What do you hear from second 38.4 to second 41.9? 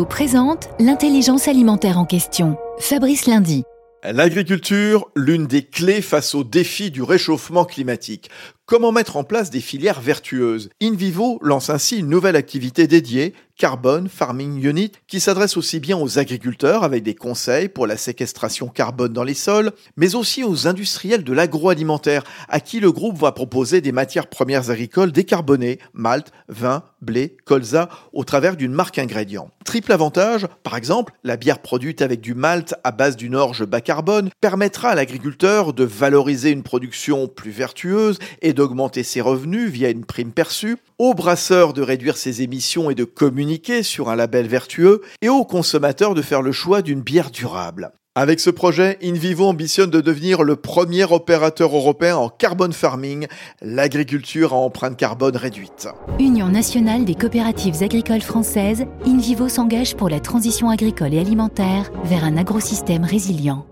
et de d'augmenter ses revenus via une prime perçue, aux brasseurs de